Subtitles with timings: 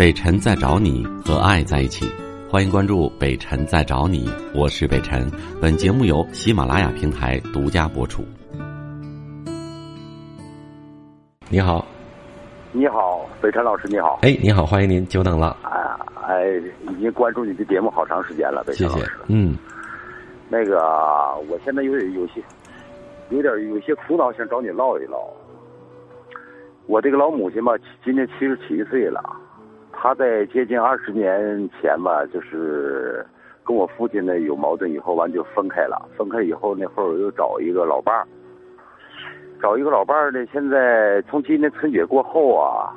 [0.00, 2.06] 北辰在找你和爱在一起，
[2.48, 5.30] 欢迎关注北辰在找你，我是北辰。
[5.60, 8.24] 本节目由喜马拉雅平台独家播出。
[11.50, 11.84] 你好，
[12.72, 14.18] 你好，北辰老师，你好。
[14.22, 15.54] 哎，你好，欢迎您，久等了。
[16.26, 16.46] 哎
[16.88, 19.00] 已经关注你的节目好长时间了，北辰老师。
[19.00, 19.12] 谢谢。
[19.28, 19.54] 嗯，
[20.48, 20.78] 那个，
[21.50, 22.42] 我现在有点有些，
[23.28, 25.18] 有点有些苦恼，想找你唠一唠。
[26.86, 29.22] 我这个老母亲吧，今年七十七岁了，
[29.92, 33.24] 他在接近二十年前吧，就是
[33.64, 36.08] 跟我父亲呢有矛盾，以后完就分开了。
[36.16, 38.26] 分开以后那会儿又找一个老伴儿。
[39.60, 42.96] 找一个老伴儿呢，现在从今年春节过后啊，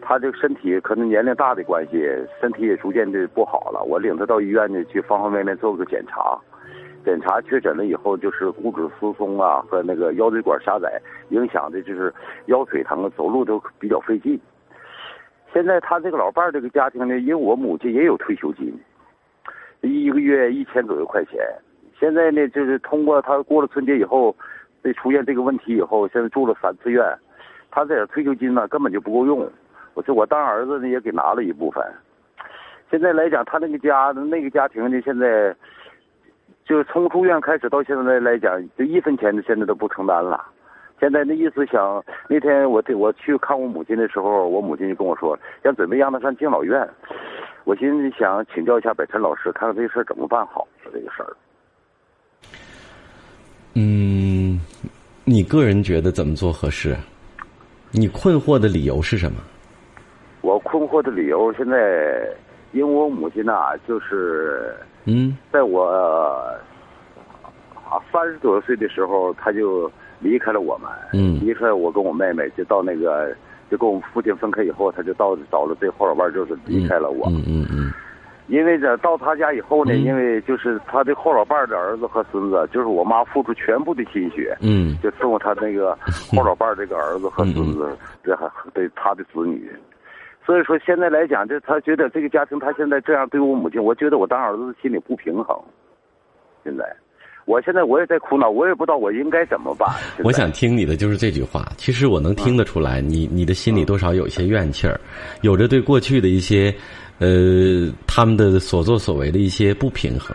[0.00, 2.08] 他这个身体可能年龄大的关系，
[2.40, 3.82] 身体也逐渐的不好了。
[3.82, 6.38] 我领他到医院呢，去方方面面做个检查，
[7.04, 12.10] 检查确诊了以后，就是骨质疏松啊和那个腰椎管狭窄，影响的就是
[12.46, 14.40] 腰腿疼，走路都比较费劲。
[15.52, 18.72] 现在他这个老伴儿这个家庭呢，因为我母亲也有退休金，
[19.80, 21.40] 一个月一千左右块钱。
[21.98, 24.34] 现在呢，就是通过他过了春节以后。
[24.82, 27.04] 这出现这个问题以后，现在住了三次院，
[27.70, 29.46] 他这点退休金呢根本就不够用。
[29.92, 31.84] 我说我当儿子呢也给拿了一部分。
[32.90, 35.54] 现在来讲，他那个家那个家庭呢，现在
[36.64, 40.49] 就是从出院开始到现在来讲，就一分钱的现在都不承担了。
[41.00, 46.86] 现在那意思想，那天我我去看我母亲的时候，我母亲就跟我说，想准备让她上敬老院。
[47.64, 51.34] 我寻思想请教一下北辰老师，看看这事儿怎么办好，这个事儿。
[53.74, 54.60] 嗯，
[55.24, 56.94] 你个人觉得怎么做合适？
[57.92, 59.38] 你困惑的理由是什么？
[60.42, 62.28] 我困惑的理由现在，
[62.72, 64.74] 因为我母亲呐，就是
[65.06, 65.84] 嗯，在我
[67.88, 69.90] 啊三十多岁的时候，她就
[70.20, 73.34] 离开了我们，嗯，离开我跟我妹妹，就到那个
[73.70, 77.90] 就跟我们父亲分开以后，他就到找了这后老伴，就是离开了我，嗯嗯嗯。
[78.48, 85.96] 因为这到他家以后呢，因为就是他的后老伴的儿子和孙子，就是我妈付出全部的心血，嗯，就伺候他那个
[86.34, 89.70] 后老伴这个儿子和孙子，这还对他的子女。
[90.44, 95.56] 所以说现在来讲，这他觉得这个家庭他现在这样对我母亲，我觉得我当儿子心里不平衡。
[96.64, 96.84] 现在，
[97.44, 99.88] 我现在我也在苦恼，我也不知道我应该怎么办。
[100.22, 105.00] 我想听你的就是这句话，其实我能听得出来，你你的心里多少有一些怨气儿，
[105.40, 106.74] 有着对过去的一些。
[107.22, 110.34] 呃，他们的所作所为的一些不平衡。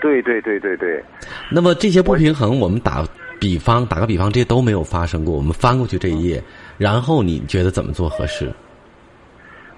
[0.00, 1.02] 对对对对对。
[1.50, 3.04] 那么这些不平衡，我们打
[3.40, 5.34] 比方，打个比方，这些都没有发生过。
[5.34, 6.40] 我们翻过去这一页，
[6.78, 8.48] 然后你觉得怎么做合适？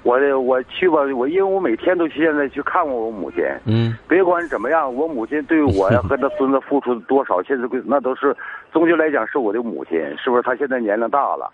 [0.02, 3.44] 我我去吧，我因为我每天都去现在去看过我母亲。
[3.66, 3.96] 嗯。
[4.08, 8.34] 别管怎么样，我母亲对我呀和他孙子付出多少，现在那都是
[8.72, 10.42] 终究来讲是我的母亲，是不是？
[10.42, 11.50] 他现在年龄大了，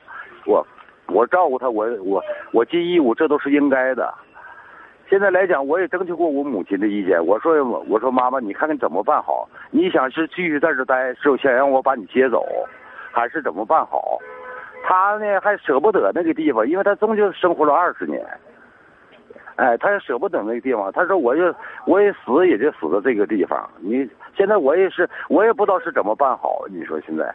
[0.46, 0.64] 我
[1.08, 2.22] 我照顾他，我我
[2.52, 4.12] 我尽义务，这都是应该的。
[5.10, 7.24] 现在来讲，我也征求过我母亲的意见。
[7.24, 9.48] 我说，我说妈妈，你看看怎么办好？
[9.70, 12.44] 你想是继续在这待，是想让我把你接走，
[13.12, 14.18] 还是怎么办好？
[14.86, 18.22] 他呢还舍不得那个地方，因为他终究生活了二十年。
[19.56, 20.90] 哎，他也舍不得那个地方。
[20.92, 21.42] 他说，我就
[21.86, 23.70] 我也死也就死在这个地方。
[23.78, 24.04] 你
[24.36, 26.64] 现在我也是，我也不知道是怎么办好。
[26.68, 27.32] 你说现在？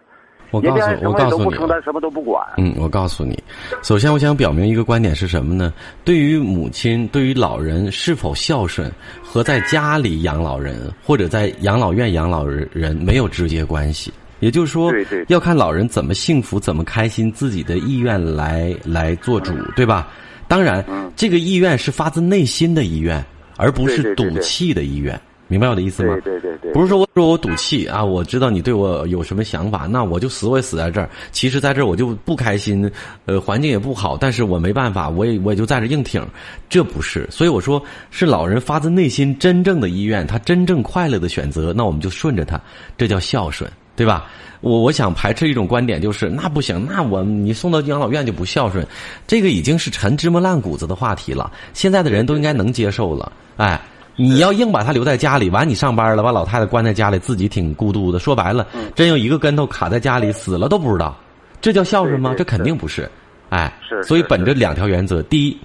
[0.52, 2.46] 我告诉，我告诉你，什么都不管。
[2.58, 3.42] 嗯，我告诉你，
[3.84, 5.72] 首先我想表明一个观点是什么呢？
[6.04, 8.92] 对于母亲，对于老人是否孝顺，
[9.24, 14.12] 和在家里养老人或者在养老院养老人没有直接关系。
[14.40, 14.92] 也就是说，
[15.28, 20.08] 要看老人怎么幸福、怎么开心，自己的意愿来来做主，对吧？
[20.48, 20.84] 当然，
[21.16, 23.24] 这个意愿是发自内心的意愿，
[23.58, 25.20] 而不是赌气的意愿。
[25.52, 26.16] 明白我的意思吗？
[26.24, 28.06] 对对对，不是说我说我赌气啊！
[28.06, 31.10] 我知道你对我有什么想法，那我就死我也死在这儿。
[31.32, 32.88] 其实在这儿我就不开心，
[33.26, 36.24] 呃，环境也不好，但是我没办法，我也我也就在这硬挺。
[36.70, 42.62] 这不是，所以我说是老人发自内心真正的意愿，他真正快乐的选择，那我们就顺着他，
[42.96, 43.68] 这叫孝顺，
[44.00, 44.26] 对吧？
[44.62, 48.86] 我我想排斥一种观点，就是那不行，那我你送到养老院就不孝顺，
[49.28, 51.52] 这个已经是陈芝麻烂谷子的话题了。
[51.74, 53.80] 现在的人都应该能接受了，哎。
[54.22, 58.20] 你要硬把他留在家里，完你上班了，把老太太关在家里，自己挺孤独的。
[58.20, 61.18] 说白了，真有一个跟头卡在家里死了都不知道，
[61.62, 62.36] 这叫孝顺吗？
[62.38, 63.10] 这肯定不是。
[63.48, 63.74] 哎，
[64.04, 65.58] 所以本着两条原则：第一，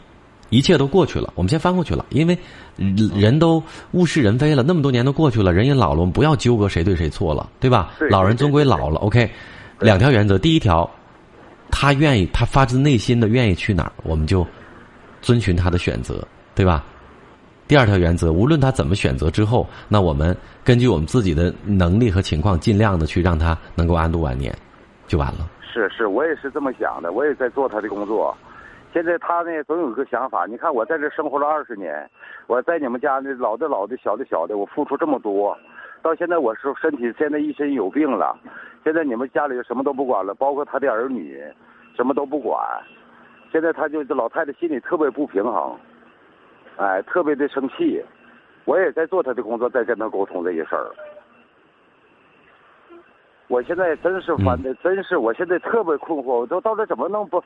[0.54, 2.38] 一切都过去了，我们先翻过去了，因为
[2.76, 3.60] 人都
[3.90, 7.92] 物是人非了，那么多年都过去了，人也老了，我们不要纠葛谁对谁错了，对吧？
[8.08, 9.00] 老人终归老了。
[9.00, 9.28] OK，
[9.80, 10.88] 两条原则：第一条，
[11.70, 14.46] 他愿意，他发自内心的愿意去哪儿，我们就
[15.20, 16.24] 遵循他的选择，
[16.54, 16.84] 对吧？
[17.66, 24.54] 第二条原则，无论他怎么选择之后，那我们根据我们自己的能力和情况，尽量的去让他能够安度晚年，
[25.08, 25.50] 就完了。
[25.72, 28.36] 是是，我也是这么想的，我也在做他的工作。
[28.94, 32.08] 现在他呢总有一个想法，你看我在这生活了二十年，
[32.46, 35.58] 我在你们家呢老的老的小的小的，我付出这么多，
[36.00, 38.38] 到现在我是身体现在一身有病了，
[38.84, 41.42] 现在你们家里什么都不管了，包括他的儿女，
[41.96, 42.64] 什么都不管，
[43.50, 45.76] 现在他就这老太太心里特别不平衡，
[46.76, 48.00] 哎，特别的生气，
[48.64, 50.86] 我也在做他的工作，在跟他沟通这些事儿。
[53.48, 57.42] 我现在真是烦的，真是我现在特别困惑，我都到底怎么能不，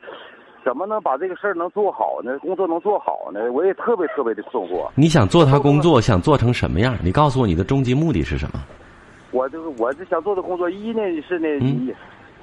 [0.63, 2.37] 怎么能把这个事儿能做好呢？
[2.39, 3.51] 工作能做好呢？
[3.51, 4.89] 我也特别特别的困惑。
[4.95, 6.95] 你想做他工作，想做成什么样？
[7.03, 8.59] 你告诉我你的终极目的是什么？
[9.31, 11.93] 我就是我这想做的工作，一呢是呢，你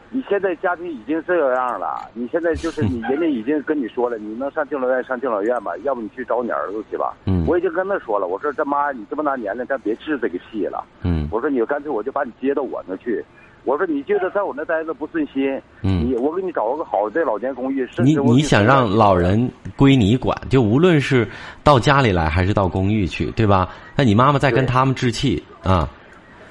[0.08, 5.76] 你现在家庭已经这样了，你现在就是 你人家已经跟你说了，你能上敬老院上敬老院吧？
[5.82, 7.12] 要不你去找你儿子去吧。
[7.26, 7.44] 嗯。
[7.46, 10.84] 我已经跟他说了，我说这妈，你这么大年龄，咱别治这个气了。
[11.02, 11.28] 嗯。
[11.30, 13.24] 我说你干脆我就把你接到我那去。
[13.66, 17.86] 我说你觉得在我那待着不顺心，嗯，你我给你找个好的老年公寓。
[17.98, 21.28] 你你想让老人归你管，就无论是
[21.64, 23.68] 到家里来还是到公寓去，对吧？
[23.96, 25.90] 那你妈妈在跟他们置气啊。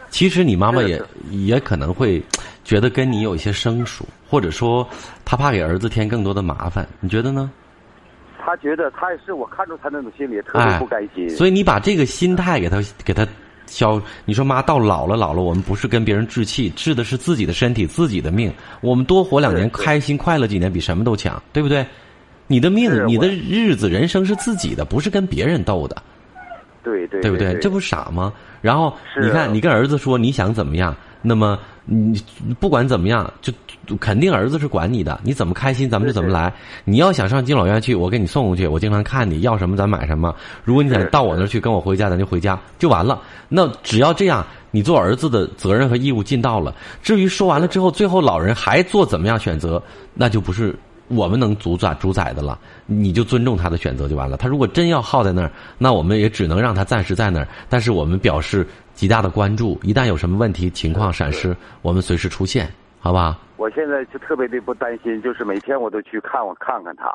[0.10, 1.02] 其实你妈妈也
[1.32, 2.22] 也可能会
[2.66, 4.86] 觉得跟你有一些生疏，或者说
[5.24, 7.50] 她怕给儿子添更多的麻烦，你觉得呢？
[8.38, 13.26] 他觉得他也是我看出他那种心理特别不甘心，所以你把这个心态给他给他。
[13.68, 18.54] 消，你说妈到老了老了，我们不是跟别人置气，置的是自己的身体、自己的命。
[18.82, 21.86] 我们多活两年，开心快乐几年，比什么都强，对不对？
[22.48, 25.96] 你的命，你的日子、人生是自己的，不是跟别人斗的。
[26.84, 27.58] 对对，对不对？
[27.60, 28.32] 这不傻吗？
[28.62, 32.22] 然后你看，你跟儿子说你想怎么样，那么你
[32.60, 33.52] 不管怎么样，就
[34.00, 35.20] 肯定儿子是管你的。
[35.24, 36.54] 你怎么开心，咱们就怎么来。
[36.84, 38.68] 你要想上敬老院去，我给你送过去。
[38.68, 40.34] 我经常看你要什么，咱买什么。
[40.64, 43.20] 如果你想到我那儿去，跟我回家，咱就回家，就完了。
[43.50, 46.74] 那只要这样，你做儿子的责任和义务尽到了。
[47.02, 49.82] 至于说完了之后，最后老人还做怎么样选择，
[50.14, 50.76] 那就不是。
[51.08, 52.58] 我们能主宰主宰的了，
[52.88, 54.38] 你就尊重他的选择就完了。
[54.38, 57.48] 他如果真要耗在那儿，那我们也只能让他暂时在那儿。
[57.70, 62.66] 但是我们表示极大的关注，一旦有什么问题情况闪失，我们随时出现，
[63.02, 63.38] 好吧？
[63.58, 67.12] 我现在就特别的不担心，就是每天我都去看我看看他。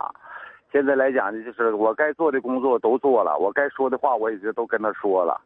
[0.70, 5.40] 现在来讲呢，就是我该做的工作都做了，我该说的话我已经都跟他说了。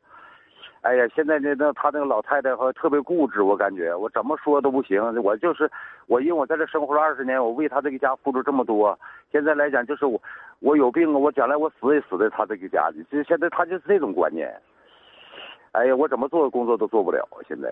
[0.83, 5.01] 哎呀，现在那那他那个老太太和特别固执，我感觉我怎么说都不行。
[5.23, 5.71] 我就是
[6.09, 8.99] 我，因为我在这生活了二十年，我为他这个家付出这么多。
[9.31, 10.21] 现在来讲，就是我
[10.59, 13.03] 我有病，我将来我死也死在他这个家里。
[13.11, 14.53] 就现在他就是这种观念。
[15.75, 17.27] 哎呀，我怎么做工作都做不了。
[17.49, 17.69] 现在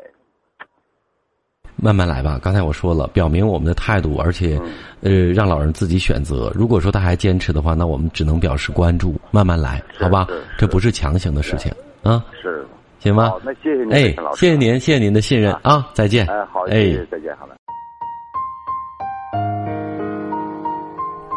[1.76, 2.38] 慢慢来吧。
[2.42, 4.60] 刚才我说了，表明我们的态度，而且
[5.02, 6.50] 呃，让老人自己选择。
[6.54, 10.26] 如果说他还坚持的话，那我们只能表示关注，慢慢来，好吧？
[10.58, 11.72] 这不是强行的事情
[12.02, 12.24] 啊。
[12.42, 12.66] 是。
[12.98, 13.30] 行吗？
[13.30, 15.90] 好，那谢谢您，哎，谢谢您，谢谢您的信任啊！
[15.92, 16.26] 再见。
[16.26, 17.56] 哎，好，哎，再见，好了。